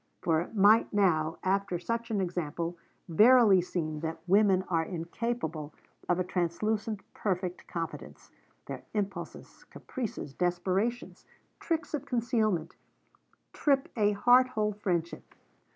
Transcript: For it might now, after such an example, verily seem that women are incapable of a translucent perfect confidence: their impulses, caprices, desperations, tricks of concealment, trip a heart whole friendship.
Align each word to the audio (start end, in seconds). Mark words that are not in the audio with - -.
For 0.23 0.41
it 0.41 0.55
might 0.55 0.91
now, 0.91 1.37
after 1.43 1.77
such 1.77 2.09
an 2.09 2.19
example, 2.21 2.75
verily 3.07 3.61
seem 3.61 3.99
that 3.99 4.17
women 4.25 4.63
are 4.67 4.81
incapable 4.81 5.75
of 6.09 6.17
a 6.17 6.23
translucent 6.23 7.01
perfect 7.13 7.67
confidence: 7.67 8.31
their 8.65 8.81
impulses, 8.95 9.63
caprices, 9.69 10.33
desperations, 10.33 11.27
tricks 11.59 11.93
of 11.93 12.07
concealment, 12.07 12.75
trip 13.53 13.89
a 13.95 14.13
heart 14.13 14.47
whole 14.47 14.73
friendship. 14.73 15.35